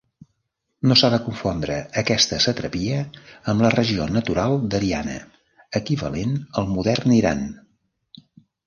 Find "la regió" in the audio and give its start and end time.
3.67-4.09